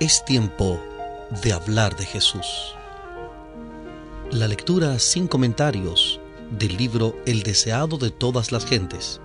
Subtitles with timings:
[0.00, 0.80] Es tiempo
[1.42, 2.74] de hablar de Jesús.
[4.30, 6.18] La lectura sin comentarios
[6.50, 9.20] del libro El deseado de todas las gentes,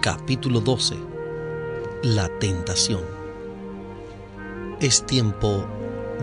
[0.00, 0.96] capítulo 12.
[2.04, 3.02] La tentación.
[4.80, 5.66] Es tiempo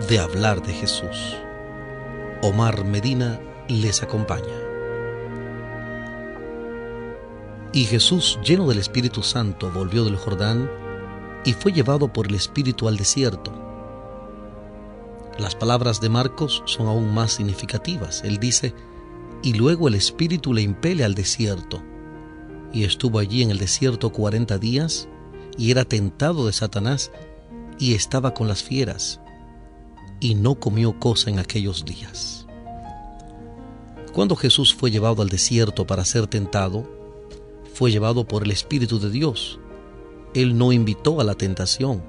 [0.08, 1.36] de hablar de Jesús.
[2.42, 4.56] Omar Medina les acompaña.
[7.72, 10.68] Y Jesús, lleno del Espíritu Santo, volvió del Jordán
[11.44, 13.65] y fue llevado por el Espíritu al desierto.
[15.38, 18.22] Las palabras de Marcos son aún más significativas.
[18.24, 18.74] Él dice,
[19.42, 21.82] y luego el Espíritu le impele al desierto.
[22.72, 25.08] Y estuvo allí en el desierto cuarenta días,
[25.58, 27.12] y era tentado de Satanás,
[27.78, 29.20] y estaba con las fieras,
[30.20, 32.46] y no comió cosa en aquellos días.
[34.12, 36.90] Cuando Jesús fue llevado al desierto para ser tentado,
[37.74, 39.60] fue llevado por el Espíritu de Dios,
[40.34, 42.02] él no invitó a la tentación,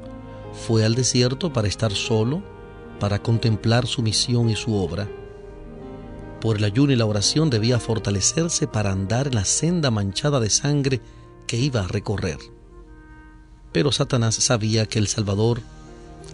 [0.53, 2.41] fue al desierto para estar solo,
[2.99, 5.07] para contemplar su misión y su obra.
[6.41, 10.49] Por el ayuno y la oración debía fortalecerse para andar en la senda manchada de
[10.49, 11.01] sangre
[11.47, 12.37] que iba a recorrer.
[13.71, 15.61] Pero Satanás sabía que el Salvador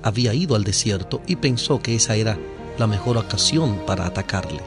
[0.02, 2.38] había ido al desierto y pensó que esa era
[2.78, 4.62] la mejor ocasión para atacarle.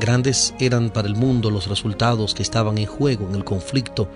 [0.00, 4.08] Grandes eran para el mundo los resultados que estaban en juego en el conflicto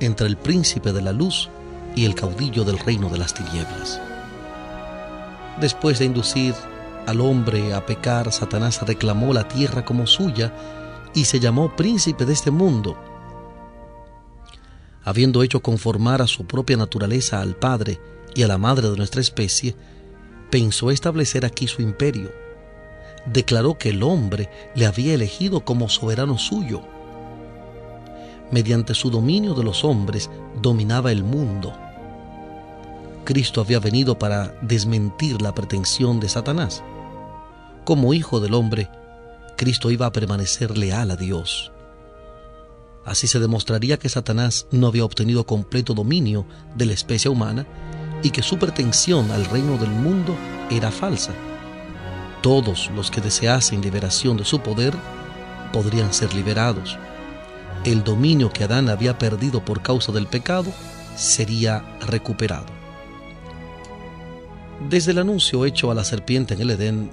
[0.00, 1.48] entre el príncipe de la luz
[1.94, 4.00] y el caudillo del reino de las tinieblas.
[5.60, 6.54] Después de inducir
[7.06, 10.52] al hombre a pecar, Satanás reclamó la tierra como suya
[11.14, 12.96] y se llamó príncipe de este mundo.
[15.04, 18.00] Habiendo hecho conformar a su propia naturaleza al Padre
[18.34, 19.74] y a la Madre de nuestra especie,
[20.50, 22.30] pensó establecer aquí su imperio.
[23.26, 26.82] Declaró que el hombre le había elegido como soberano suyo
[28.52, 31.72] mediante su dominio de los hombres, dominaba el mundo.
[33.24, 36.82] Cristo había venido para desmentir la pretensión de Satanás.
[37.84, 38.88] Como hijo del hombre,
[39.56, 41.72] Cristo iba a permanecer leal a Dios.
[43.04, 46.46] Así se demostraría que Satanás no había obtenido completo dominio
[46.76, 47.66] de la especie humana
[48.22, 50.36] y que su pretensión al reino del mundo
[50.70, 51.32] era falsa.
[52.42, 54.94] Todos los que deseasen liberación de su poder
[55.72, 56.98] podrían ser liberados
[57.84, 60.72] el dominio que Adán había perdido por causa del pecado
[61.16, 62.81] sería recuperado.
[64.88, 67.10] Desde el anuncio hecho a la serpiente en el Edén,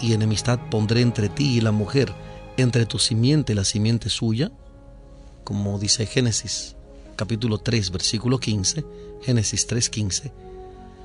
[0.00, 2.12] y enemistad pondré entre ti y la mujer,
[2.56, 4.52] entre tu simiente y la simiente suya,
[5.44, 6.76] como dice Génesis
[7.16, 8.84] capítulo 3 versículo 15,
[9.22, 10.32] Génesis 3:15,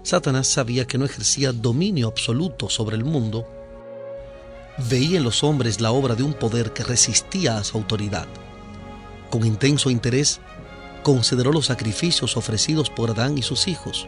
[0.03, 3.47] Satanás sabía que no ejercía dominio absoluto sobre el mundo,
[4.89, 8.27] veía en los hombres la obra de un poder que resistía a su autoridad.
[9.29, 10.41] Con intenso interés,
[11.03, 14.07] consideró los sacrificios ofrecidos por Adán y sus hijos.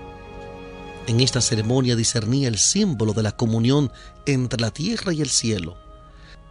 [1.05, 3.91] En esta ceremonia discernía el símbolo de la comunión
[4.25, 5.77] entre la tierra y el cielo.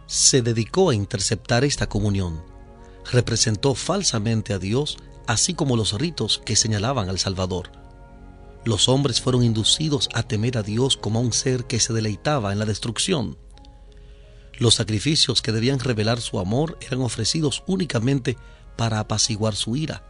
[0.05, 2.43] Se dedicó a interceptar esta comunión.
[3.11, 7.71] Representó falsamente a Dios, así como los ritos que señalaban al Salvador.
[8.63, 12.53] Los hombres fueron inducidos a temer a Dios como a un ser que se deleitaba
[12.53, 13.37] en la destrucción.
[14.59, 18.37] Los sacrificios que debían revelar su amor eran ofrecidos únicamente
[18.77, 20.03] para apaciguar su ira.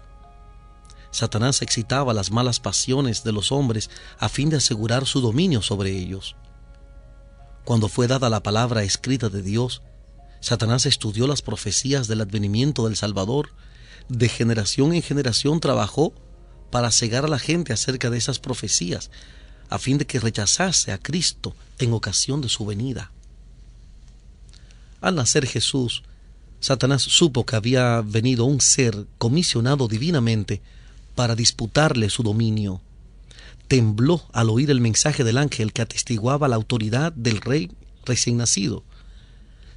[1.14, 5.92] Satanás excitaba las malas pasiones de los hombres a fin de asegurar su dominio sobre
[5.92, 6.36] ellos.
[7.66, 9.84] Cuando fue dada la palabra escrita de Dios,
[10.40, 13.52] Satanás estudió las profecías del advenimiento del Salvador,
[14.10, 16.14] de generación en generación trabajó
[16.72, 19.12] para cegar a la gente acerca de esas profecías,
[19.70, 23.12] a fin de que rechazase a Cristo en ocasión de su venida.
[25.00, 26.02] Al nacer Jesús,
[26.60, 30.64] Satanás supo que había venido un ser comisionado divinamente
[31.16, 32.82] para disputarle su dominio.
[33.68, 37.72] Tembló al oír el mensaje del ángel que atestiguaba la autoridad del rey
[38.06, 38.84] recién nacido.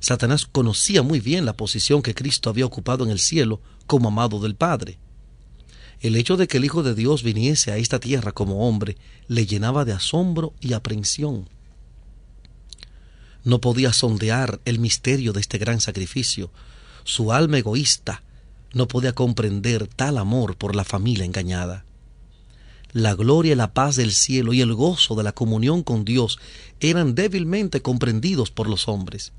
[0.00, 4.40] Satanás conocía muy bien la posición que Cristo había ocupado en el cielo como amado
[4.40, 4.98] del Padre.
[6.00, 8.96] El hecho de que el Hijo de Dios viniese a esta tierra como hombre
[9.28, 11.48] le llenaba de asombro y aprensión.
[13.44, 16.50] No podía sondear el misterio de este gran sacrificio,
[17.04, 18.22] su alma egoísta
[18.72, 21.84] no podía comprender tal amor por la familia engañada.
[22.92, 26.38] La gloria y la paz del cielo y el gozo de la comunión con Dios
[26.80, 29.32] eran débilmente comprendidos por los hombres,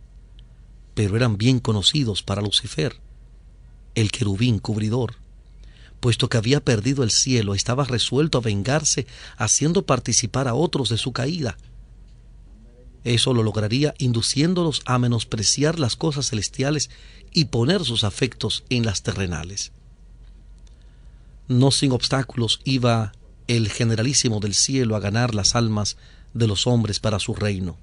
[0.94, 3.00] pero eran bien conocidos para Lucifer,
[3.96, 5.16] el querubín cubridor.
[6.00, 9.08] Puesto que había perdido el cielo, estaba resuelto a vengarse
[9.38, 11.58] haciendo participar a otros de su caída.
[13.08, 16.90] Eso lo lograría induciéndolos a menospreciar las cosas celestiales
[17.32, 19.72] y poner sus afectos en las terrenales.
[21.48, 23.14] No sin obstáculos iba
[23.48, 25.96] el generalísimo del cielo a ganar las almas
[26.34, 27.78] de los hombres para su reino.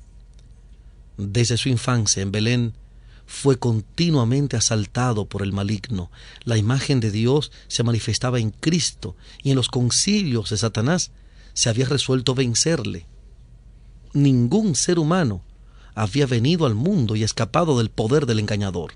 [1.17, 2.75] Desde su infancia en Belén
[3.25, 6.11] fue continuamente asaltado por el maligno.
[6.45, 11.13] La imagen de Dios se manifestaba en Cristo y en los concilios de Satanás
[11.55, 13.07] se había resuelto vencerle.
[14.15, 15.43] Ningún ser humano
[15.97, 18.95] había venido al mundo y escapado del poder del engañador.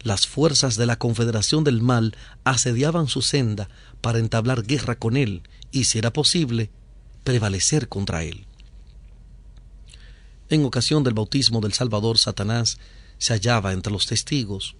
[0.00, 3.68] Las fuerzas de la Confederación del Mal asediaban su senda
[4.00, 6.70] para entablar guerra con él y, si era posible,
[7.24, 8.46] prevalecer contra él.
[10.48, 12.78] En ocasión del bautismo del Salvador, Satanás
[13.18, 14.76] se hallaba entre los testigos,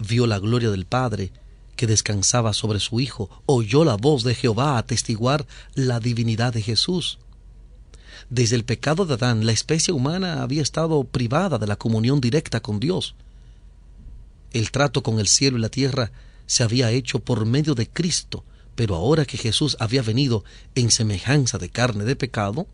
[0.00, 1.32] vio la gloria del Padre
[1.76, 7.20] que descansaba sobre su Hijo, oyó la voz de Jehová atestiguar la divinidad de Jesús.
[8.28, 12.60] Desde el pecado de Adán, la especie humana había estado privada de la comunión directa
[12.60, 13.14] con Dios.
[14.52, 16.12] El trato con el cielo y la tierra
[16.46, 18.44] se había hecho por medio de Cristo,
[18.74, 20.44] pero ahora que Jesús había venido
[20.74, 22.66] en semejanza de carne de pecado,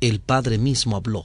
[0.00, 1.24] el Padre mismo habló.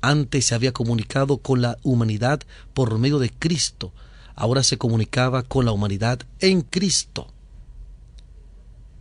[0.00, 2.40] Antes se había comunicado con la humanidad
[2.72, 3.92] por medio de Cristo,
[4.34, 7.28] ahora se comunicaba con la humanidad en Cristo.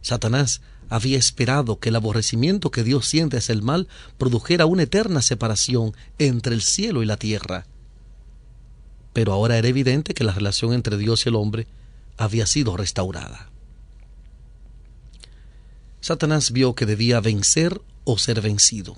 [0.01, 3.87] Satanás había esperado que el aborrecimiento que Dios siente hacia el mal
[4.17, 7.65] produjera una eterna separación entre el cielo y la tierra.
[9.13, 11.67] Pero ahora era evidente que la relación entre Dios y el hombre
[12.17, 13.49] había sido restaurada.
[16.01, 18.97] Satanás vio que debía vencer o ser vencido.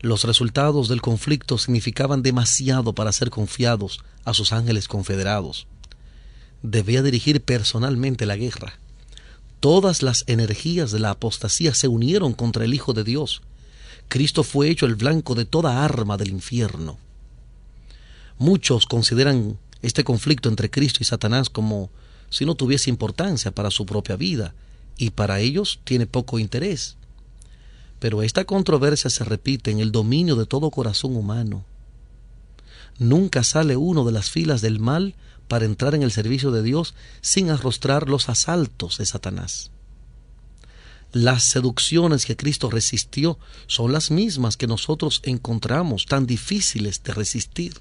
[0.00, 5.66] Los resultados del conflicto significaban demasiado para ser confiados a sus ángeles confederados.
[6.62, 8.78] Debía dirigir personalmente la guerra.
[9.60, 13.42] Todas las energías de la apostasía se unieron contra el Hijo de Dios.
[14.08, 16.96] Cristo fue hecho el blanco de toda arma del infierno.
[18.38, 21.90] Muchos consideran este conflicto entre Cristo y Satanás como
[22.30, 24.54] si no tuviese importancia para su propia vida,
[24.96, 26.96] y para ellos tiene poco interés.
[27.98, 31.64] Pero esta controversia se repite en el dominio de todo corazón humano.
[32.98, 35.14] Nunca sale uno de las filas del mal
[35.48, 39.70] para entrar en el servicio de Dios sin arrostrar los asaltos de Satanás.
[41.12, 47.74] Las seducciones que Cristo resistió son las mismas que nosotros encontramos tan difíciles de resistir.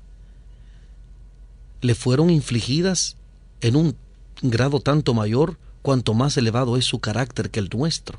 [1.81, 3.17] Le fueron infligidas
[3.61, 3.97] en un
[4.41, 8.17] grado tanto mayor cuanto más elevado es su carácter que el nuestro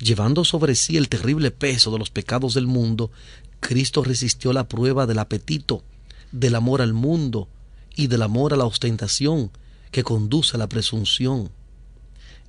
[0.00, 3.10] llevando sobre sí el terrible peso de los pecados del mundo,
[3.60, 5.84] Cristo resistió la prueba del apetito,
[6.32, 7.48] del amor al mundo
[7.94, 9.50] y del amor a la ostentación
[9.90, 11.50] que conduce a la presunción.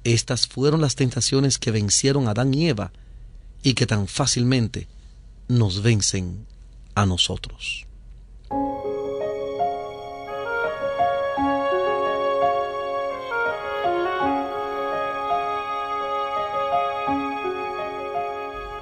[0.03, 2.91] Estas fueron las tentaciones que vencieron a Adán y Eva
[3.63, 4.87] y que tan fácilmente
[5.47, 6.45] nos vencen
[6.95, 7.85] a nosotros.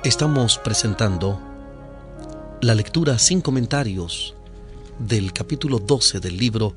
[0.04, 1.40] Estamos presentando
[2.62, 4.36] la lectura sin comentarios
[5.00, 6.76] del capítulo 12 del libro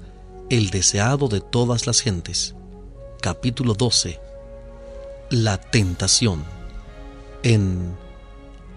[0.49, 2.55] El deseado de todas las gentes.
[3.21, 4.21] Capítulo 12.
[5.31, 6.45] La tentación.
[7.43, 7.97] En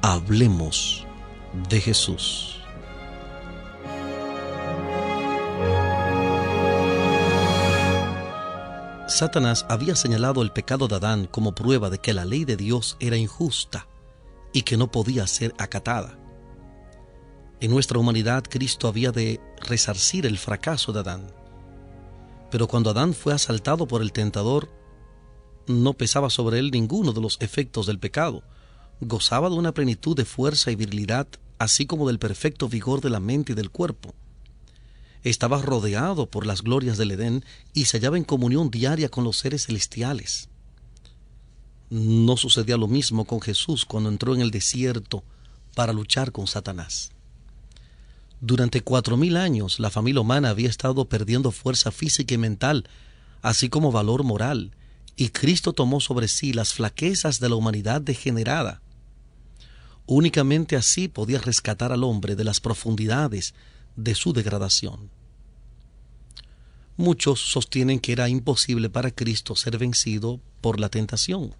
[0.01, 1.05] Hablemos
[1.69, 2.59] de Jesús.
[9.07, 12.97] Satanás había señalado el pecado de Adán como prueba de que la ley de Dios
[12.99, 13.87] era injusta
[14.51, 16.24] y que no podía ser acatada.
[17.65, 21.25] En nuestra humanidad Cristo había de resarcir el fracaso de Adán.
[22.51, 24.69] Pero cuando Adán fue asaltado por el tentador,
[25.65, 28.43] no pesaba sobre él ninguno de los efectos del pecado.
[29.01, 33.19] Gozaba de una plenitud de fuerza y virilidad, así como del perfecto vigor de la
[33.19, 34.13] mente y del cuerpo.
[35.23, 37.43] Estaba rodeado por las glorias del Edén
[37.73, 40.49] y se hallaba en comunión diaria con los seres celestiales.
[41.89, 45.23] No sucedía lo mismo con Jesús cuando entró en el desierto
[45.73, 47.14] para luchar con Satanás.
[48.41, 52.87] Durante cuatro mil años la familia humana había estado perdiendo fuerza física y mental,
[53.41, 54.71] así como valor moral,
[55.15, 58.81] y Cristo tomó sobre sí las flaquezas de la humanidad degenerada.
[60.05, 63.53] Únicamente así podía rescatar al hombre de las profundidades
[63.95, 65.09] de su degradación.
[66.97, 71.55] Muchos sostienen que era imposible para Cristo ser vencido por la tentación.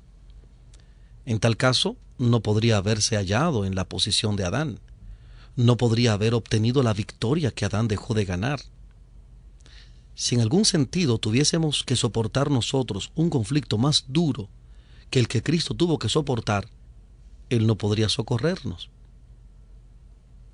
[1.25, 4.79] En tal caso, no podría haberse hallado en la posición de Adán.
[5.55, 8.59] No podría haber obtenido la victoria que Adán dejó de ganar.
[10.15, 14.49] Si en algún sentido tuviésemos que soportar nosotros un conflicto más duro
[15.09, 16.67] que el que Cristo tuvo que soportar,
[17.49, 18.89] Él no podría socorrernos.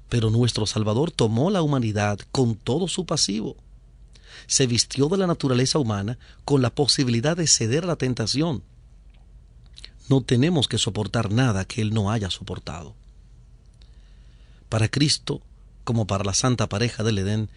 [0.10, 3.56] Pero nuestro Salvador tomó la humanidad con todo su pasivo.
[4.48, 8.64] se vistió de la naturaleza humana con la posibilidad de ceder a la tentación.
[10.10, 12.96] No tenemos que soportar nada que Él no haya soportado.
[14.72, 15.42] Para Cristo,
[15.84, 17.50] como para la santa pareja del Edén,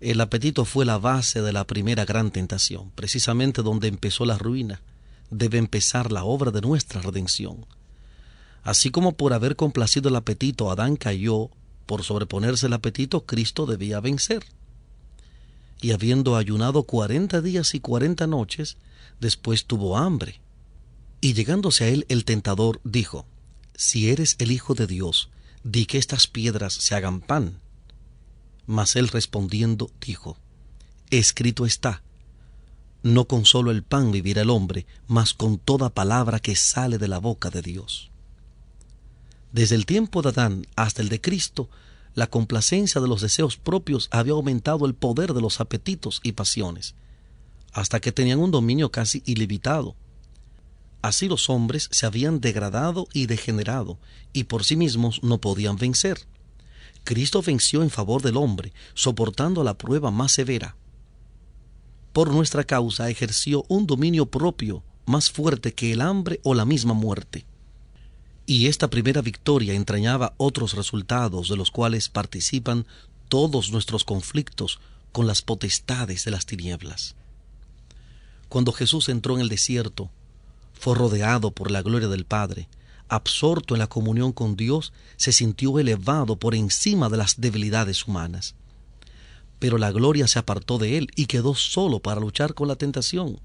[0.00, 4.80] el apetito fue la base de la primera gran tentación, precisamente donde empezó la ruina,
[5.30, 7.66] debe empezar la obra de nuestra redención.
[8.62, 11.50] Así como por haber complacido el apetito Adán cayó,
[11.84, 14.42] por sobreponerse el apetito Cristo debía vencer.
[15.82, 18.78] Y habiendo ayunado cuarenta días y cuarenta noches,
[19.20, 20.40] después tuvo hambre.
[21.20, 23.26] Y llegándose a él el tentador dijo,
[23.74, 25.28] Si eres el Hijo de Dios,
[25.64, 27.60] di que estas piedras se hagan pan.
[28.66, 30.36] Mas él respondiendo dijo,
[31.10, 32.02] Escrito está,
[33.02, 37.08] no con solo el pan vivirá el hombre, mas con toda palabra que sale de
[37.08, 38.10] la boca de Dios.
[39.52, 41.70] Desde el tiempo de Adán hasta el de Cristo,
[42.14, 46.94] la complacencia de los deseos propios había aumentado el poder de los apetitos y pasiones,
[47.72, 49.96] hasta que tenían un dominio casi ilimitado.
[51.02, 53.98] Así los hombres se habían degradado y degenerado,
[54.32, 56.26] y por sí mismos no podían vencer.
[57.04, 60.76] Cristo venció en favor del hombre, soportando la prueba más severa.
[62.12, 66.92] Por nuestra causa ejerció un dominio propio más fuerte que el hambre o la misma
[66.92, 67.46] muerte.
[68.46, 72.86] Y esta primera victoria entrañaba otros resultados de los cuales participan
[73.28, 74.80] todos nuestros conflictos
[75.12, 77.14] con las potestades de las tinieblas.
[78.48, 80.10] Cuando Jesús entró en el desierto,
[80.80, 82.66] fue rodeado por la gloria del Padre,
[83.08, 88.54] absorto en la comunión con Dios, se sintió elevado por encima de las debilidades humanas.
[89.58, 93.38] Pero la gloria se apartó de él y quedó solo para luchar con la tentación.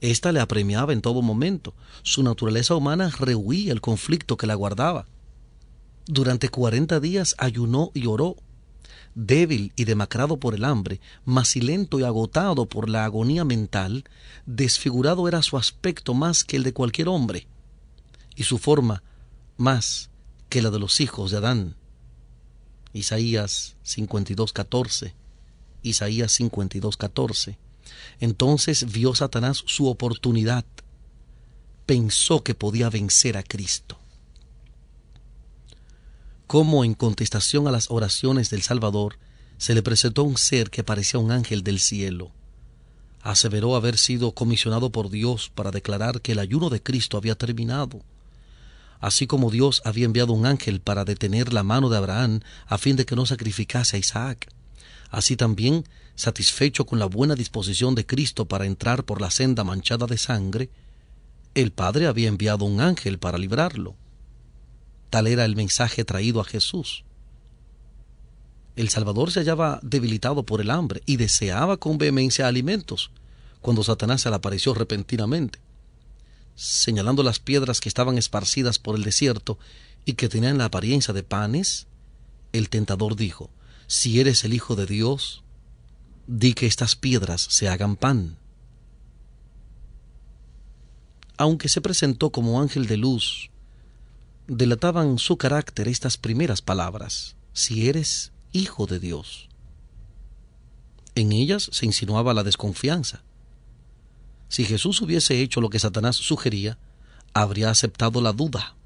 [0.00, 1.74] Esta le apremiaba en todo momento.
[2.04, 5.06] Su naturaleza humana rehuía el conflicto que la guardaba.
[6.06, 8.36] Durante cuarenta días ayunó y oró.
[9.16, 14.04] Débil y demacrado por el hambre, macilento y agotado por la agonía mental,
[14.44, 17.46] desfigurado era su aspecto más que el de cualquier hombre,
[18.34, 19.02] y su forma
[19.56, 20.10] más
[20.50, 21.76] que la de los hijos de Adán.
[22.92, 25.14] Isaías 52:14.
[25.82, 27.56] Isaías 52:14.
[28.20, 30.66] Entonces vio Satanás su oportunidad.
[31.86, 33.95] Pensó que podía vencer a Cristo.
[36.46, 39.18] Como en contestación a las oraciones del Salvador,
[39.58, 42.30] se le presentó un ser que parecía un ángel del cielo.
[43.20, 48.00] Aseveró haber sido comisionado por Dios para declarar que el ayuno de Cristo había terminado.
[49.00, 52.94] Así como Dios había enviado un ángel para detener la mano de Abraham a fin
[52.94, 54.48] de que no sacrificase a Isaac,
[55.10, 55.84] así también
[56.14, 60.70] satisfecho con la buena disposición de Cristo para entrar por la senda manchada de sangre,
[61.54, 63.96] el Padre había enviado un ángel para librarlo.
[65.24, 67.04] Era el mensaje traído a Jesús.
[68.76, 73.10] El Salvador se hallaba debilitado por el hambre y deseaba con vehemencia alimentos,
[73.62, 75.58] cuando Satanás se le apareció repentinamente.
[76.54, 79.58] Señalando las piedras que estaban esparcidas por el desierto
[80.04, 81.86] y que tenían la apariencia de panes,
[82.52, 83.50] el tentador dijo,
[83.86, 85.42] Si eres el Hijo de Dios,
[86.26, 88.36] di que estas piedras se hagan pan.
[91.38, 93.50] Aunque se presentó como ángel de luz,
[94.48, 99.48] delataban su carácter estas primeras palabras, si eres hijo de Dios.
[101.14, 103.22] En ellas se insinuaba la desconfianza.
[104.48, 106.78] Si Jesús hubiese hecho lo que Satanás sugería,
[107.34, 108.76] habría aceptado la duda.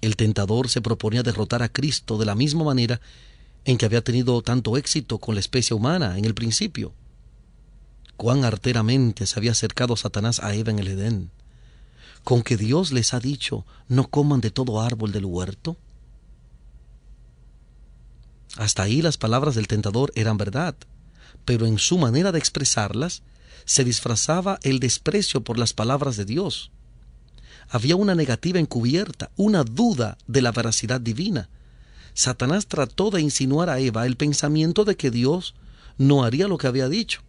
[0.00, 3.00] El tentador se proponía derrotar a Cristo de la misma manera
[3.64, 6.92] en que había tenido tanto éxito con la especie humana en el principio.
[8.16, 11.30] Cuán arteramente se había acercado Satanás a Eva en el Edén,
[12.24, 15.76] con que Dios les ha dicho no coman de todo árbol del huerto.
[18.56, 20.74] Hasta ahí las palabras del tentador eran verdad,
[21.44, 23.22] pero en su manera de expresarlas
[23.64, 26.70] se disfrazaba el desprecio por las palabras de Dios.
[27.68, 31.48] Había una negativa encubierta, una duda de la veracidad divina,
[32.14, 35.54] Satanás trató de insinuar a Eva el pensamiento de que Dios
[35.98, 37.22] no haría lo que había dicho,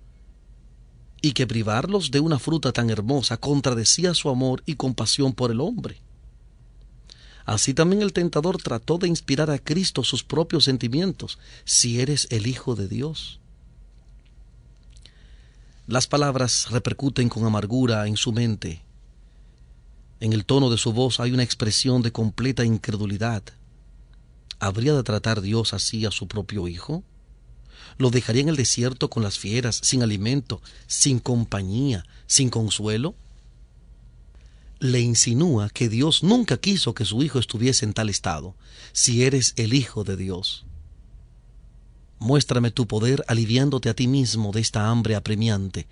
[1.21, 5.61] y que privarlos de una fruta tan hermosa contradecía su amor y compasión por el
[5.61, 5.97] hombre.
[7.45, 12.47] Así también el tentador trató de inspirar a Cristo sus propios sentimientos, si eres el
[12.47, 13.39] Hijo de Dios.
[15.87, 18.81] Las palabras repercuten con amargura en su mente.
[20.19, 23.43] En el tono de su voz hay una expresión de completa incredulidad.
[24.59, 27.03] ¿Habría de tratar Dios así a su propio Hijo?
[27.97, 33.15] ¿Lo dejaría en el desierto con las fieras, sin alimento, sin compañía, sin consuelo?
[34.79, 38.55] Le insinúa que Dios nunca quiso que su Hijo estuviese en tal estado,
[38.93, 40.65] si eres el Hijo de Dios.
[42.19, 45.87] Muéstrame tu poder aliviándote a ti mismo de esta hambre apremiante.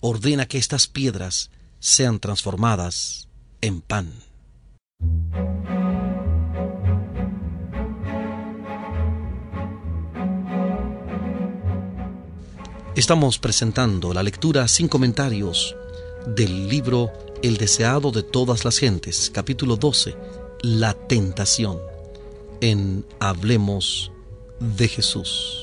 [0.00, 1.50] Ordena que estas piedras
[1.80, 3.28] sean transformadas
[3.60, 4.12] en pan.
[13.00, 15.74] Estamos presentando la lectura sin comentarios
[16.26, 17.10] del libro
[17.42, 20.14] El deseado de todas las gentes, capítulo 12,
[20.60, 21.78] La tentación,
[22.60, 24.12] en Hablemos
[24.58, 25.59] de Jesús.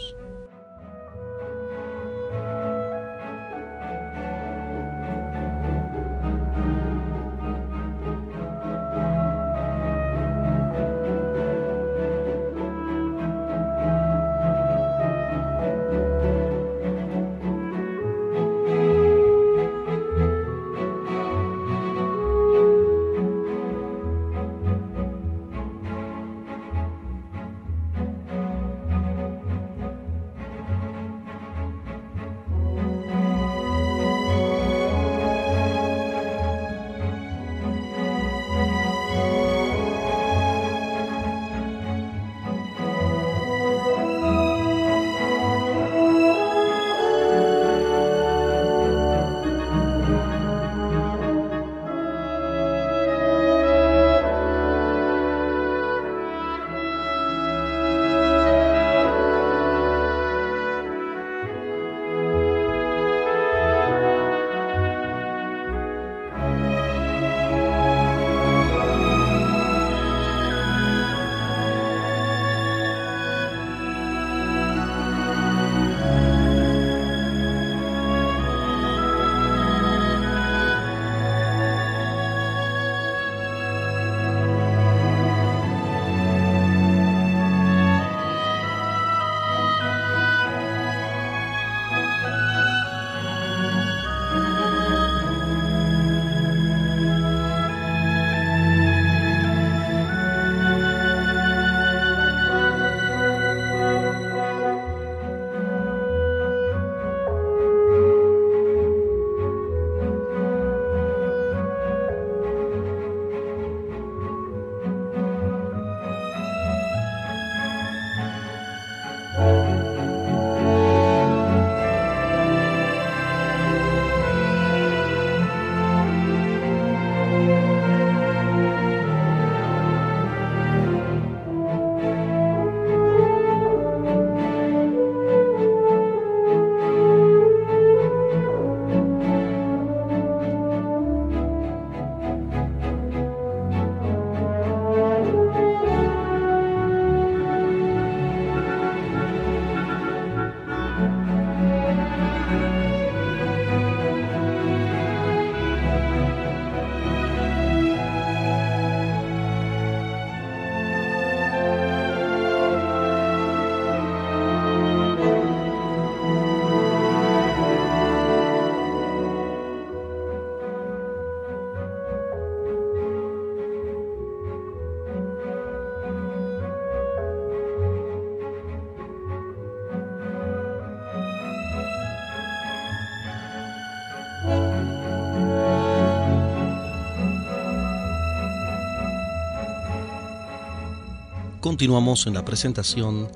[191.68, 193.30] Continuamos en la presentación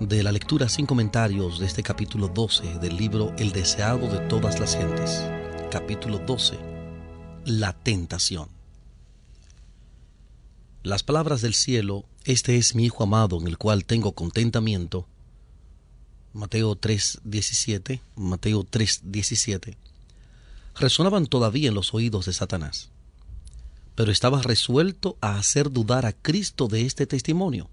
[0.00, 4.58] de la lectura sin comentarios de este capítulo 12 del libro El deseado de todas
[4.58, 5.22] las gentes.
[5.70, 6.58] Capítulo 12.
[7.44, 8.48] La tentación.
[10.82, 15.06] Las palabras del cielo, este es mi Hijo amado en el cual tengo contentamiento.
[16.32, 19.76] Mateo 3:17, Mateo 3:17,
[20.74, 22.90] resonaban todavía en los oídos de Satanás
[23.94, 27.68] pero estaba resuelto a hacer dudar a Cristo de este testimonio.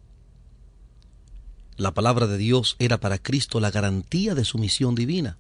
[1.78, 5.38] La palabra de Dios era para Cristo la garantía de su misión divina.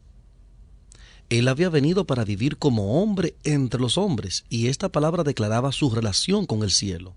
[1.30, 5.90] Él había venido para vivir como hombre entre los hombres, y esta palabra declaraba su
[5.90, 7.16] relación con el cielo.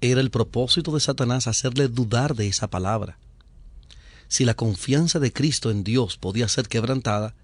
[0.00, 3.18] Era el propósito de Satanás hacerle dudar de esa palabra.
[4.28, 7.34] Si la confianza de Cristo en Dios podía ser quebrantada,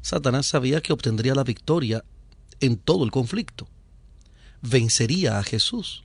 [0.00, 2.04] Satanás sabía que obtendría la victoria
[2.60, 3.68] en todo el conflicto.
[4.62, 6.04] Vencería a Jesús.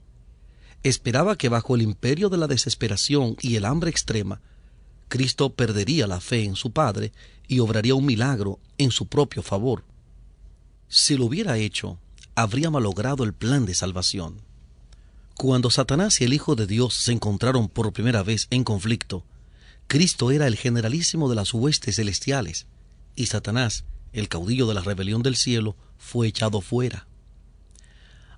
[0.82, 4.40] Esperaba que bajo el imperio de la desesperación y el hambre extrema,
[5.08, 7.12] Cristo perdería la fe en su Padre
[7.48, 9.84] y obraría un milagro en su propio favor.
[10.88, 11.98] Si lo hubiera hecho,
[12.34, 14.40] habría malogrado el plan de salvación.
[15.34, 19.24] Cuando Satanás y el Hijo de Dios se encontraron por primera vez en conflicto,
[19.86, 22.66] Cristo era el generalísimo de las huestes celestiales
[23.14, 23.84] y Satanás,
[24.20, 27.06] el caudillo de la rebelión del cielo, fue echado fuera.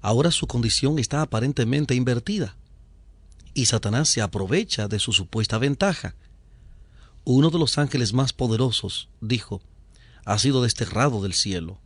[0.01, 2.57] Ahora su condición está aparentemente invertida
[3.55, 6.15] y Satanás se aprovecha de su supuesta ventaja.
[7.25, 9.61] Uno de los ángeles más poderosos dijo,
[10.25, 11.79] ha sido desterrado del cielo.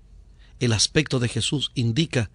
[0.60, 2.30] El aspecto de Jesús indica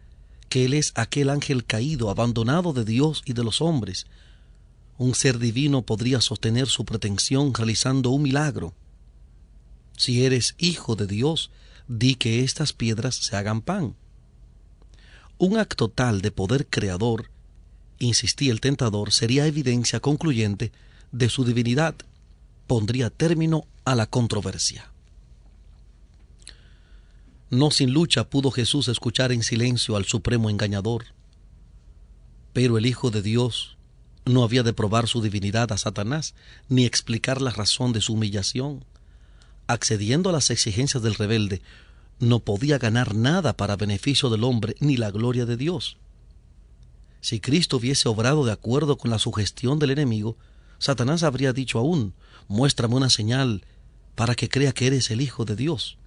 [0.50, 4.08] que Él es aquel ángel caído, abandonado de Dios y de los hombres.
[4.98, 8.74] Un ser divino podría sostener su pretensión realizando un milagro.
[9.98, 11.52] Si eres hijo de Dios,
[11.88, 13.96] di que estas piedras se hagan pan.
[15.38, 17.30] Un acto tal de poder creador,
[18.00, 20.72] insistía el tentador, sería evidencia concluyente
[21.12, 21.96] de su divinidad.
[22.68, 24.92] Pondría término a la controversia.
[27.50, 31.06] No sin lucha pudo Jesús escuchar en silencio al supremo engañador.
[32.54, 33.78] Pero el Hijo de Dios
[34.26, 36.36] no había de probar su divinidad a Satanás,
[36.68, 38.84] ni explicar la razón de su humillación.
[39.68, 41.62] Accediendo a las exigencias del rebelde,
[42.20, 45.98] no podía ganar nada para beneficio del hombre ni la gloria de Dios.
[47.22, 50.38] Si Cristo hubiese obrado de acuerdo con la sugestión del enemigo,
[50.80, 52.14] Satanás habría dicho aún,
[52.48, 53.64] muéstrame una señal
[54.16, 55.98] para que crea que eres el Hijo de Dios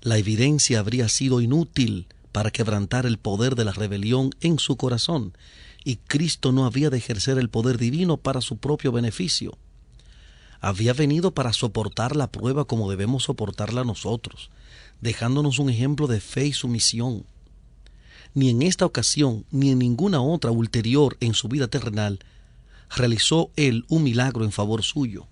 [0.00, 5.36] la evidencia habría sido inútil para quebrantar el poder de la rebelión en su corazón,
[5.84, 9.56] y Cristo no había de ejercer el poder divino para su propio beneficio.
[10.60, 14.50] Había venido para soportar la prueba como debemos soportarla nosotros,
[15.00, 17.24] dejándonos un ejemplo de fe y sumisión.
[18.34, 22.18] Ni en esta ocasión, ni en ninguna otra ulterior en su vida terrenal,
[22.90, 25.26] realizó él un milagro en favor suyo.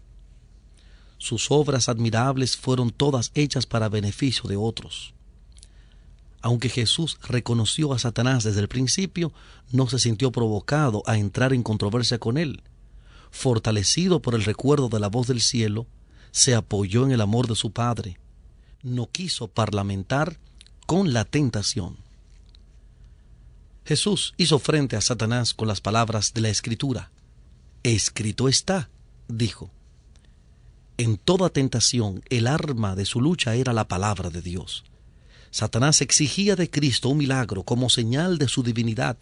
[1.18, 5.14] Sus obras admirables fueron todas hechas para beneficio de otros.
[6.42, 9.32] Aunque Jesús reconoció a Satanás desde el principio,
[9.72, 12.62] no se sintió provocado a entrar en controversia con él.
[13.36, 15.86] Fortalecido por el recuerdo de la voz del cielo,
[16.30, 18.18] se apoyó en el amor de su Padre.
[18.82, 20.38] No quiso parlamentar
[20.86, 21.98] con la tentación.
[23.84, 27.10] Jesús hizo frente a Satanás con las palabras de la Escritura.
[27.82, 28.88] Escrito está,
[29.28, 29.70] dijo.
[30.96, 34.82] En toda tentación, el arma de su lucha era la palabra de Dios.
[35.50, 39.18] Satanás exigía de Cristo un milagro como señal de su divinidad.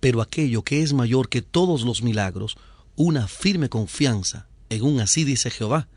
[0.00, 2.56] Pero aquello que es mayor que todos los milagros,
[2.96, 5.88] una firme confianza en un así dice Jehová,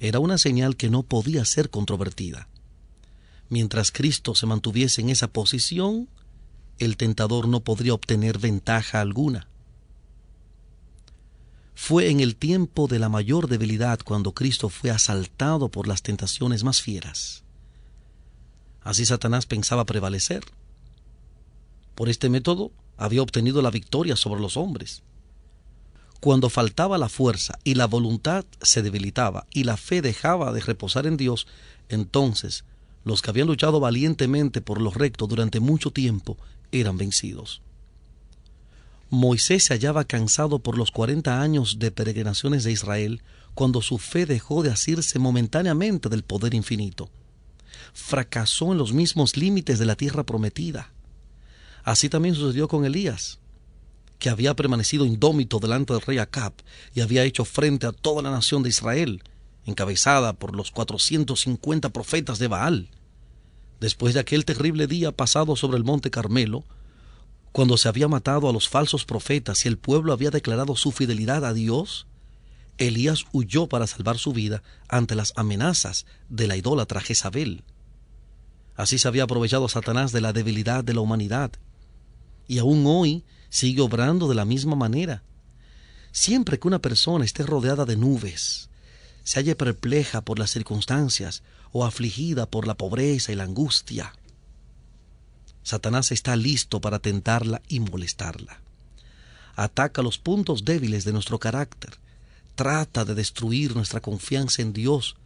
[0.00, 2.48] era una señal que no podía ser controvertida.
[3.48, 6.08] Mientras Cristo se mantuviese en esa posición,
[6.78, 9.48] el tentador no podría obtener ventaja alguna.
[11.74, 16.64] Fue en el tiempo de la mayor debilidad cuando Cristo fue asaltado por las tentaciones
[16.64, 17.44] más fieras.
[18.82, 20.44] Así Satanás pensaba prevalecer.
[21.94, 25.02] Por este método había obtenido la victoria sobre los hombres.
[26.20, 31.06] Cuando faltaba la fuerza y la voluntad se debilitaba y la fe dejaba de reposar
[31.06, 31.46] en Dios,
[31.88, 32.64] entonces
[33.04, 36.38] los que habían luchado valientemente por lo recto durante mucho tiempo
[36.72, 37.60] eran vencidos.
[39.10, 43.22] Moisés se hallaba cansado por los cuarenta años de peregrinaciones de Israel
[43.54, 47.10] cuando su fe dejó de asirse momentáneamente del poder infinito.
[47.92, 50.93] Fracasó en los mismos límites de la tierra prometida.
[51.84, 53.38] Así también sucedió con Elías,
[54.18, 56.54] que había permanecido indómito delante del rey Acab
[56.94, 59.22] y había hecho frente a toda la nación de Israel,
[59.66, 62.88] encabezada por los cuatrocientos cincuenta profetas de Baal.
[63.80, 66.64] Después de aquel terrible día pasado sobre el monte Carmelo,
[67.52, 71.44] cuando se había matado a los falsos profetas y el pueblo había declarado su fidelidad
[71.44, 72.06] a Dios,
[72.78, 77.62] Elías huyó para salvar su vida ante las amenazas de la idólatra Jezabel.
[78.74, 81.52] Así se había aprovechado Satanás de la debilidad de la humanidad.
[82.46, 85.22] Y aún hoy sigue obrando de la misma manera.
[86.12, 88.68] Siempre que una persona esté rodeada de nubes,
[89.24, 94.12] se halle perpleja por las circunstancias o afligida por la pobreza y la angustia,
[95.64, 98.60] Satanás está listo para tentarla y molestarla.
[99.56, 101.98] Ataca los puntos débiles de nuestro carácter.
[102.54, 105.16] Trata de destruir nuestra confianza en Dios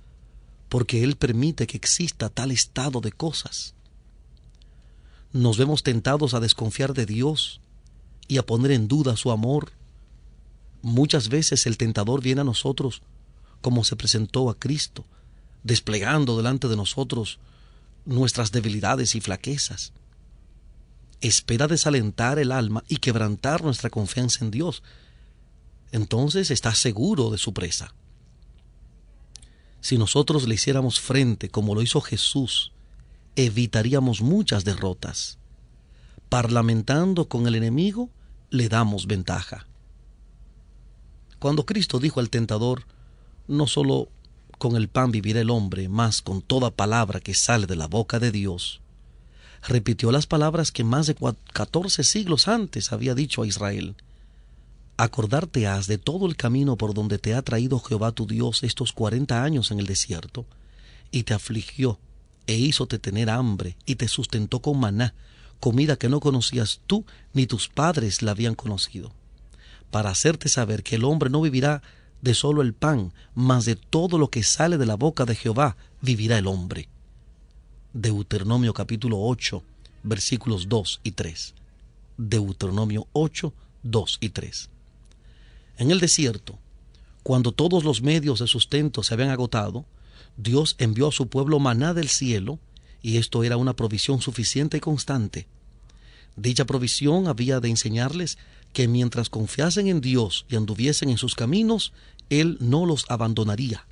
[0.68, 3.74] porque Él permite que exista tal estado de cosas.
[5.32, 7.60] Nos vemos tentados a desconfiar de Dios
[8.26, 9.72] y a poner en duda su amor.
[10.82, 13.02] Muchas veces el tentador viene a nosotros
[13.60, 15.04] como se presentó a Cristo,
[15.64, 17.38] desplegando delante de nosotros
[18.04, 19.92] nuestras debilidades y flaquezas
[21.20, 24.82] espera desalentar el alma y quebrantar nuestra confianza en Dios.
[25.90, 27.94] Entonces está seguro de su presa.
[29.80, 32.72] Si nosotros le hiciéramos frente como lo hizo Jesús,
[33.46, 35.38] evitaríamos muchas derrotas.
[36.29, 38.11] Parlamentando con el enemigo,
[38.51, 39.66] le damos ventaja.
[41.38, 42.83] Cuando Cristo dijo al tentador,
[43.46, 44.09] no solo
[44.59, 48.18] con el pan vivirá el hombre, más con toda palabra que sale de la boca
[48.18, 48.81] de Dios,
[49.62, 51.16] repitió las palabras que más de
[51.53, 53.94] catorce siglos antes había dicho a Israel.
[54.96, 58.92] Acordarte has de todo el camino por donde te ha traído Jehová tu Dios estos
[58.92, 60.44] cuarenta años en el desierto,
[61.12, 62.01] y te afligió,
[62.48, 65.14] e hízote tener hambre, y te sustentó con maná,
[65.61, 69.12] comida que no conocías tú ni tus padres la habían conocido,
[69.92, 71.82] para hacerte saber que el hombre no vivirá
[72.22, 75.76] de solo el pan, mas de todo lo que sale de la boca de Jehová
[76.00, 76.88] vivirá el hombre.
[77.92, 79.62] Deuteronomio capítulo 8,
[80.02, 81.54] versículos 2 y 3.
[82.16, 84.70] Deuteronomio 8, 2 y 3.
[85.78, 86.58] En el desierto,
[87.22, 89.84] cuando todos los medios de sustento se habían agotado,
[90.38, 92.61] Dios envió a su pueblo maná del cielo,
[93.03, 95.48] y esto era una provisión suficiente y constante.
[96.37, 98.38] Dicha provisión había de enseñarles
[98.72, 101.92] que mientras confiasen en Dios y anduviesen en sus caminos,
[102.31, 103.87] Él no los abandonaría.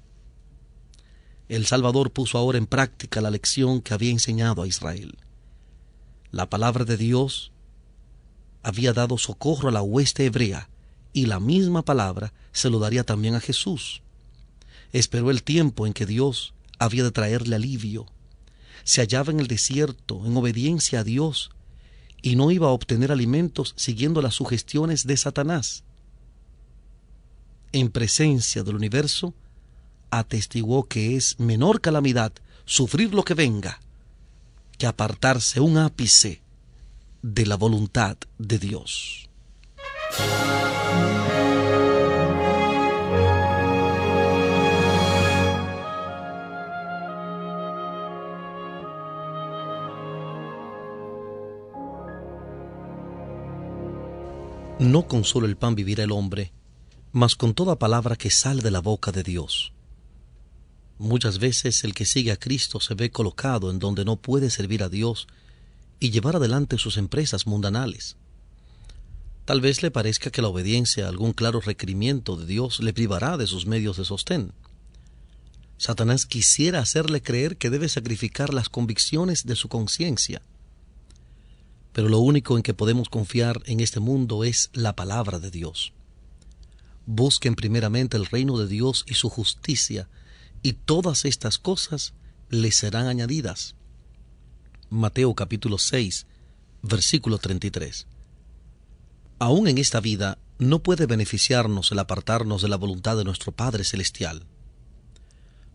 [1.49, 5.19] El Salvador puso ahora en práctica la lección que había enseñado a Israel.
[6.31, 7.51] La palabra de Dios
[8.63, 10.69] había dado socorro a la hueste hebrea,
[11.13, 14.03] y la misma palabra se lo daría también a Jesús.
[14.97, 18.07] Esperó el tiempo en que Dios había de traerle alivio.
[18.83, 21.51] Se hallaba en el desierto, en obediencia a Dios,
[22.23, 25.85] y no iba a obtener alimentos siguiendo las sugestiones de Satanás.
[27.73, 29.35] En presencia del universo,
[30.11, 32.33] atestiguó que es menor calamidad
[32.65, 33.81] sufrir lo que venga
[34.79, 36.41] que apartarse un ápice
[37.21, 39.29] de la voluntad de Dios.
[54.79, 56.53] No con solo el pan vivirá el hombre,
[57.11, 59.73] mas con toda palabra que sale de la boca de Dios.
[60.99, 64.83] Muchas veces el que sigue a Cristo se ve colocado en donde no puede servir
[64.83, 65.29] a Dios
[65.99, 68.17] y llevar adelante sus empresas mundanales.
[69.47, 73.39] Tal vez le parezca que la obediencia a algún claro requerimiento de Dios le privará
[73.39, 74.53] de sus medios de sostén.
[75.79, 80.43] Satanás quisiera hacerle creer que debe sacrificar las convicciones de su conciencia
[81.97, 85.95] pero lo único en que podemos confiar en este mundo es la palabra de Dios.
[87.07, 90.07] Busquen primeramente el reino de Dios y su justicia,
[90.63, 92.13] y todas estas cosas
[92.51, 93.77] les serán añadidas.
[94.91, 96.27] Mateo capítulo 6,
[96.83, 98.07] versículo 33.
[99.39, 103.85] Aún en esta vida no puede beneficiarnos el apartarnos de la voluntad de nuestro Padre
[103.85, 104.45] Celestial.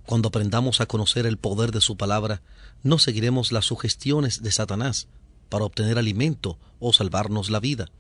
[0.06, 2.44] Cuando aprendamos a conocer el poder de su palabra,
[2.84, 5.08] no seguiremos las sugestiones de Satanás,
[5.52, 7.92] para obtener alimento o salvarnos la vida.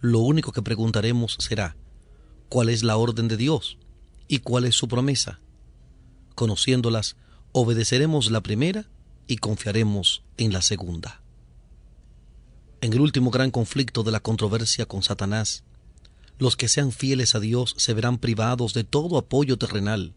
[0.00, 1.76] Lo único que preguntaremos será,
[2.48, 3.78] ¿cuál es la orden de Dios?
[4.26, 5.38] ¿Y cuál es su promesa?
[6.34, 7.14] Conociéndolas,
[7.52, 8.90] obedeceremos la primera
[9.28, 11.22] y confiaremos en la segunda.
[12.80, 15.62] En el último gran conflicto de la controversia con Satanás,
[16.38, 20.14] los que sean fieles a Dios se verán privados de todo apoyo terrenal,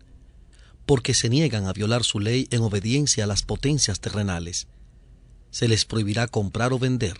[0.88, 4.68] porque se niegan a violar su ley en obediencia a las potencias terrenales
[5.56, 7.16] se les prohibirá comprar o vender.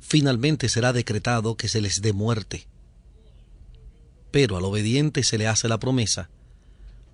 [0.00, 2.66] Finalmente será decretado que se les dé muerte.
[4.30, 6.30] Pero al obediente se le hace la promesa.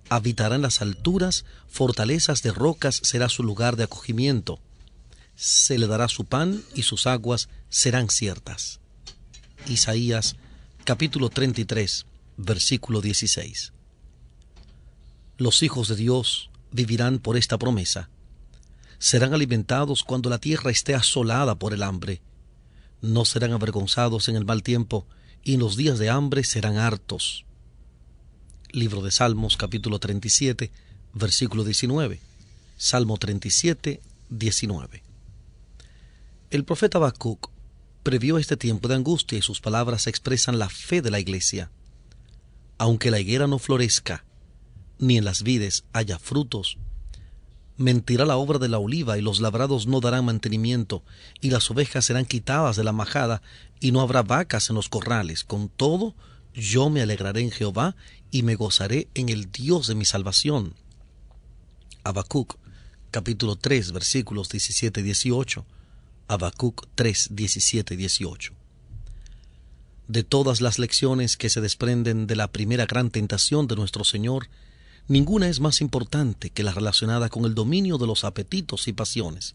[0.07, 4.61] Habitará en las alturas, fortalezas de rocas será su lugar de acogimiento.
[5.35, 8.79] Se le dará su pan y sus aguas serán ciertas.
[9.67, 10.37] Isaías
[10.85, 12.05] capítulo 33,
[12.37, 13.73] versículo 16.
[15.37, 18.09] Los hijos de Dios vivirán por esta promesa
[18.99, 22.21] serán alimentados cuando la tierra esté asolada por el hambre.
[23.01, 25.05] No serán avergonzados en el mal tiempo,
[25.43, 27.45] y en los días de hambre serán hartos.
[28.71, 30.71] Libro de Salmos capítulo 37,
[31.13, 32.19] versículo 19.
[32.77, 35.03] Salmo 37, 19.
[36.49, 37.49] El profeta Habacuc
[38.03, 41.71] previó este tiempo de angustia y sus palabras expresan la fe de la iglesia.
[42.77, 44.25] Aunque la higuera no florezca,
[44.99, 46.77] ni en las vides haya frutos,
[47.77, 51.03] mentirá la obra de la oliva, y los labrados no darán mantenimiento,
[51.41, 53.41] y las ovejas serán quitadas de la majada,
[53.79, 55.43] y no habrá vacas en los corrales.
[55.43, 56.15] Con todo,
[56.53, 57.95] yo me alegraré en Jehová,
[58.31, 60.73] y me gozaré en el Dios de mi salvación.
[62.03, 62.57] Habacuc,
[63.11, 65.65] capítulo 3, versículos 17 y 18.
[66.27, 68.53] Habacuc 3, 17 y 18.
[70.07, 74.49] De todas las lecciones que se desprenden de la primera gran tentación de nuestro Señor,
[75.07, 79.53] Ninguna es más importante que la relacionada con el dominio de los apetitos y pasiones.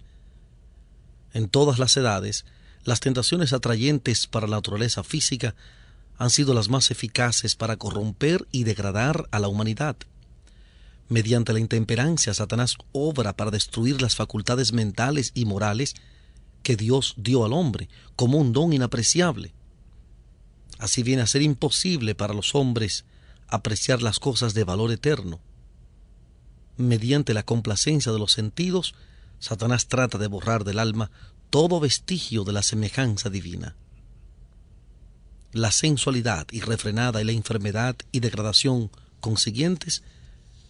[1.33, 2.45] En todas las edades,
[2.85, 5.55] las tentaciones atrayentes para la naturaleza física
[6.19, 9.97] han sido las más eficaces para corromper y degradar a la humanidad.
[11.09, 15.95] Mediante la intemperancia, Satanás obra para destruir las facultades mentales y morales
[16.63, 19.53] que Dios dio al hombre como un don inapreciable.
[20.79, 23.05] Así viene a ser imposible para los hombres
[23.51, 25.41] apreciar las cosas de valor eterno.
[26.77, 28.95] Mediante la complacencia de los sentidos,
[29.39, 31.11] Satanás trata de borrar del alma
[31.51, 33.77] todo vestigio de la semejanza divina.
[35.53, 40.03] La sensualidad irrefrenada y la enfermedad y degradación consiguientes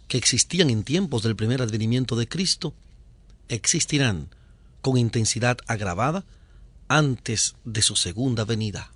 [0.09, 2.75] que existían en tiempos del primer advenimiento de Cristo
[3.49, 4.35] existirán
[4.81, 6.25] con intensidad agravada
[6.89, 8.91] antes de su segunda venida.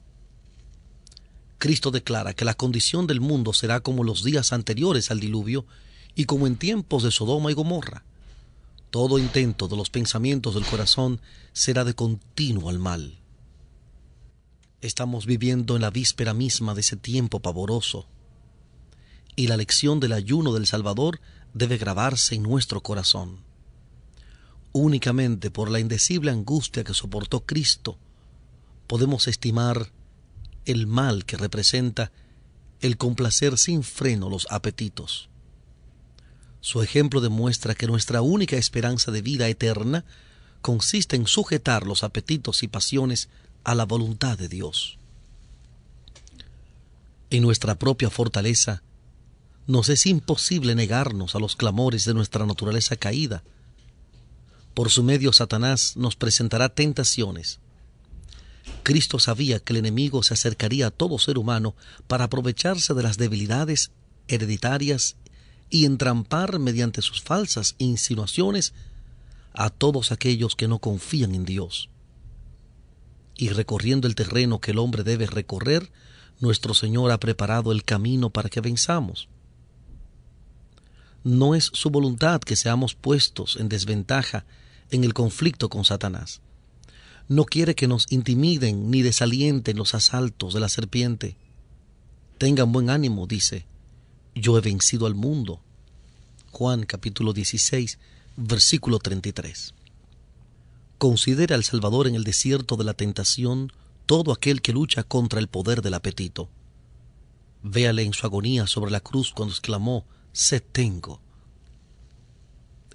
[1.65, 5.65] Cristo declara que la condición del mundo será como los días anteriores al diluvio
[6.15, 8.05] y como en tiempos de Sodoma y Gomorra.
[8.91, 11.23] Todo intento de los pensamientos del corazón
[11.55, 13.19] será de continuo al mal.
[14.83, 18.07] Estamos viviendo en la víspera misma de ese tiempo pavoroso,
[19.35, 21.19] y la lección del ayuno del Salvador
[21.55, 23.39] debe grabarse en nuestro corazón.
[24.73, 27.97] Únicamente por la indecible angustia que soportó Cristo
[28.87, 29.91] podemos estimar
[30.65, 32.13] el mal que representa
[32.81, 35.29] el complacer sin freno los apetitos.
[36.61, 40.05] Su ejemplo demuestra que nuestra única esperanza de vida eterna
[40.63, 43.29] consiste en sujetar los apetitos y pasiones
[43.65, 44.99] a la voluntad de Dios.
[47.31, 48.83] En nuestra propia fortaleza,
[49.67, 53.43] nos es imposible negarnos a los clamores de nuestra naturaleza caída.
[54.75, 57.61] Por su medio Satanás nos presentará tentaciones,
[58.85, 61.75] Cristo sabía que el enemigo se acercaría a todo ser humano
[62.07, 63.91] para aprovecharse de las debilidades
[64.29, 65.17] hereditarias
[65.71, 68.75] y entrampar mediante sus falsas insinuaciones
[69.55, 71.89] a todos aquellos que no confían en Dios.
[73.37, 75.91] Y recorriendo el terreno que el hombre debe recorrer,
[76.39, 79.29] nuestro Señor ha preparado el camino para que venzamos.
[81.25, 84.45] No es su voluntad que seamos puestos en desventaja
[84.91, 86.43] en el conflicto con Satanás
[87.29, 91.37] no quiere que nos intimiden ni desalienten los asaltos de la serpiente.
[92.39, 93.67] Tengan buen ánimo, dice,
[94.35, 95.61] yo he vencido al mundo.
[96.51, 97.99] Juan capítulo 16,
[98.37, 99.75] versículo 33.
[100.99, 103.73] Considera al Salvador en el desierto de la tentación
[104.07, 106.51] todo aquel que lucha contra el poder del apetito.
[107.63, 111.21] Véale en su agonía sobre la cruz cuando exclamó, Se tengo.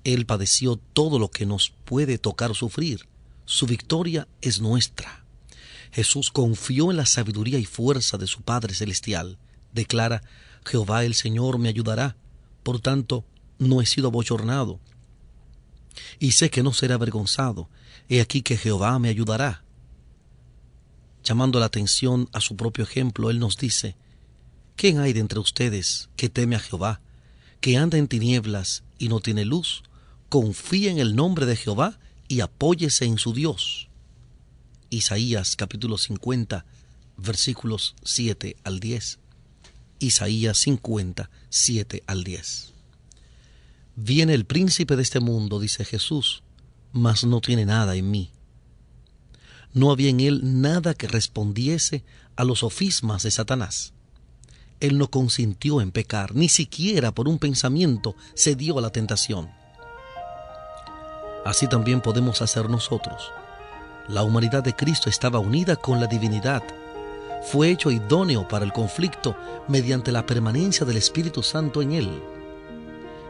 [0.03, 3.08] Él padeció todo lo que nos puede tocar sufrir
[3.49, 5.25] su victoria es nuestra.
[5.91, 9.39] Jesús confió en la sabiduría y fuerza de su Padre Celestial.
[9.73, 10.21] Declara,
[10.63, 12.15] Jehová el Señor me ayudará.
[12.61, 13.25] Por tanto,
[13.57, 14.79] no he sido abochornado.
[16.19, 17.71] Y sé que no seré avergonzado.
[18.07, 19.63] He aquí que Jehová me ayudará.
[21.23, 23.95] Llamando la atención a su propio ejemplo, Él nos dice,
[24.75, 27.01] ¿quién hay de entre ustedes que teme a Jehová,
[27.61, 29.81] que anda en tinieblas y no tiene luz?
[30.29, 31.97] Confía en el nombre de Jehová
[32.29, 33.89] y apóyese en su Dios.
[34.89, 36.63] Isaías capítulo 50
[37.17, 39.19] versículos 7 al 10.
[39.99, 42.73] Isaías 50, 7 al 10.
[43.95, 46.43] Viene el príncipe de este mundo, dice Jesús,
[46.93, 48.31] mas no tiene nada en mí.
[49.73, 52.03] No había en él nada que respondiese
[52.35, 53.93] a los sofismas de Satanás.
[54.79, 59.58] Él no consintió en pecar, ni siquiera por un pensamiento se dio a la tentación.
[61.49, 63.31] Así también podemos hacer nosotros.
[64.07, 66.61] La humanidad de Cristo estaba unida con la divinidad.
[67.41, 69.35] Fue hecho idóneo para el conflicto
[69.67, 72.21] mediante la permanencia del Espíritu Santo en él.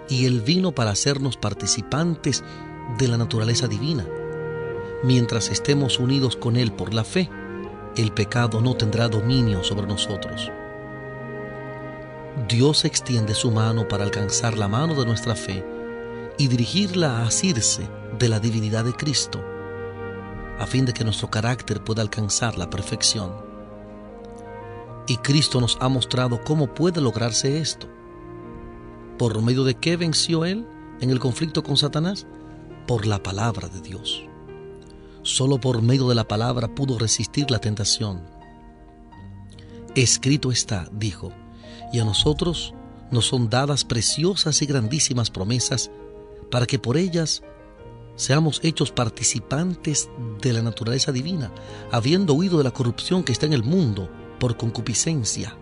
[0.09, 2.43] Y él vino para hacernos participantes
[2.97, 4.05] de la naturaleza divina.
[5.01, 7.29] Mientras estemos unidos con él por la fe,
[7.95, 10.51] el pecado no tendrá dominio sobre nosotros.
[12.49, 15.78] Dios extiende su mano para alcanzar la mano de nuestra fe
[16.39, 19.43] y dirigirla a asirse de la divinidad de Cristo,
[20.57, 23.33] a fin de que nuestro carácter pueda alcanzar la perfección.
[25.05, 27.87] Y Cristo nos ha mostrado cómo puede lograrse esto.
[29.17, 30.65] ¿Por medio de qué venció Él
[31.01, 32.25] en el conflicto con Satanás?
[32.87, 34.23] Por la palabra de Dios.
[35.23, 38.23] Solo por medio de la palabra pudo resistir la tentación.
[39.93, 41.33] Escrito está, dijo,
[41.91, 42.73] y a nosotros
[43.11, 45.91] nos son dadas preciosas y grandísimas promesas
[46.49, 47.43] para que por ellas
[48.15, 50.09] seamos hechos participantes
[50.41, 51.51] de la naturaleza divina,
[51.91, 55.55] habiendo huido de la corrupción que está en el mundo por concupiscencia.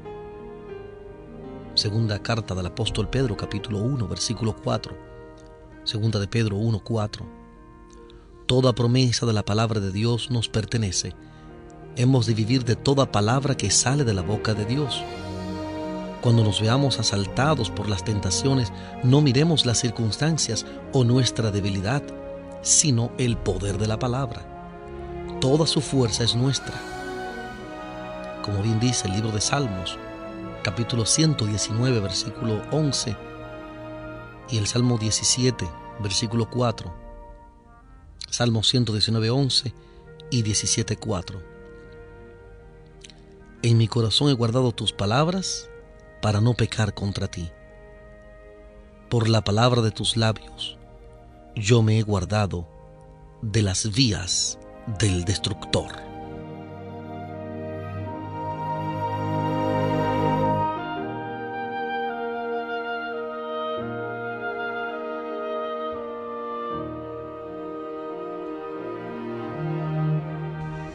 [1.76, 4.98] Segunda carta del apóstol Pedro capítulo 1 versículo 4.
[5.84, 7.26] Segunda de Pedro 1 4.
[8.48, 11.14] Toda promesa de la palabra de Dios nos pertenece
[11.98, 15.04] Hemos de vivir de toda palabra que sale de la boca de Dios.
[16.22, 22.01] Cuando nos veamos asaltados por las tentaciones, no miremos las circunstancias o nuestra debilidad,
[22.61, 24.41] sino el poder de la palabra.
[25.39, 26.74] Toda su fuerza es nuestra.
[28.43, 29.99] Como bien dice el libro de Salmos,
[30.63, 33.15] capítulo 119, versículo 11,
[34.49, 36.93] y el Salmo 17, versículo 4.
[38.30, 39.74] Salmo 119, 11
[40.32, 41.41] y 17, 4.
[43.61, 45.70] En mi corazón he guardado tus palabras
[46.28, 47.49] para no pecar contra ti.
[49.07, 50.78] Por la palabra de tus labios,
[51.55, 52.67] yo me he guardado
[53.41, 54.59] de las vías
[54.99, 55.88] del destructor.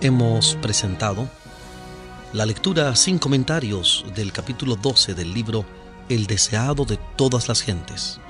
[0.03, 1.27] Hemos presentado
[2.33, 5.67] la lectura sin comentarios del capítulo 12 del libro
[6.09, 8.21] El deseado de todas las gentes.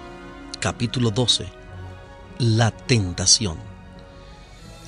[0.58, 1.46] Capítulo 12.
[2.40, 3.58] La tentación.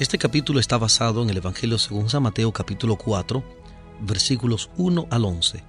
[0.00, 3.44] Este capítulo está basado en el Evangelio según San Mateo capítulo 4,
[4.00, 5.62] versículos 1 al 11.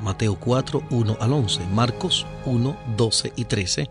[0.00, 1.66] Mateo 4, 1 al 11.
[1.66, 3.90] Marcos 1, 12 y 13.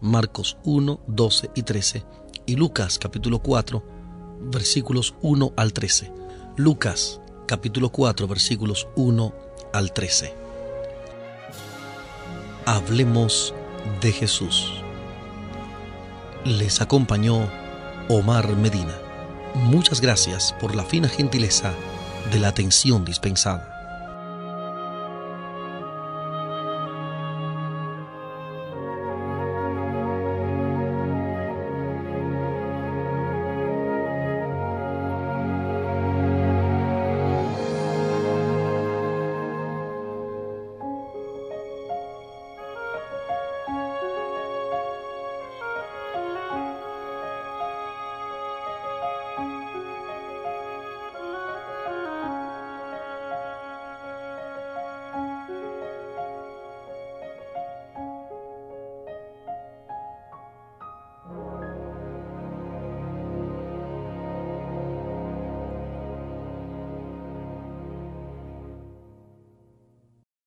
[0.00, 2.04] Marcos 1, 12 y 13.
[2.46, 3.82] Y Lucas capítulo 4,
[4.52, 6.12] versículos 1 al 13.
[6.56, 9.34] Lucas capítulo 4, versículos 1
[9.72, 10.34] al 13.
[12.66, 13.54] Hablemos
[14.02, 14.70] de Jesús.
[16.44, 17.50] Les acompañó
[18.10, 18.94] Omar Medina.
[19.54, 21.72] Muchas gracias por la fina gentileza
[22.30, 23.77] de la atención dispensada.